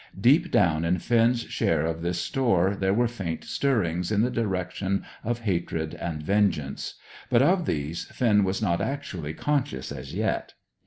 [0.19, 5.05] Deep down in Finn's share of this store there were faint stirrings in the direction
[5.23, 6.95] of hatred and vengeance;
[7.29, 10.55] but of these, Finn was not actually conscious as yet.